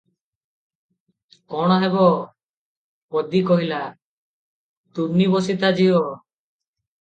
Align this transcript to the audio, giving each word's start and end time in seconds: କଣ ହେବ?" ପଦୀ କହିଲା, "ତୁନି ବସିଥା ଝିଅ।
କଣ 1.53 1.77
ହେବ?" 1.83 2.05
ପଦୀ 3.17 3.43
କହିଲା, 3.51 3.83
"ତୁନି 5.01 5.29
ବସିଥା 5.37 5.71
ଝିଅ। 5.83 6.01